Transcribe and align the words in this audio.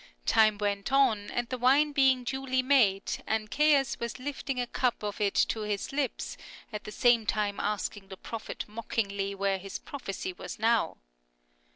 Time 0.25 0.57
went 0.57 0.91
on, 0.91 1.29
and 1.29 1.47
the 1.49 1.59
wine 1.59 1.91
being 1.91 2.23
duly 2.23 2.63
made, 2.63 3.21
Ancseus 3.27 3.99
was 3.99 4.17
lifting 4.17 4.59
a 4.59 4.65
cup 4.65 5.03
of 5.03 5.21
it 5.21 5.35
to 5.49 5.59
his 5.61 5.91
lips, 5.91 6.37
at 6.73 6.85
the 6.85 6.91
same 6.91 7.27
time 7.27 7.59
asking 7.59 8.07
the 8.07 8.17
prophet 8.17 8.65
mockingly 8.67 9.35
where 9.35 9.59
his 9.59 9.77
prophecy 9.77 10.33
was 10.33 10.57
now. 10.57 10.97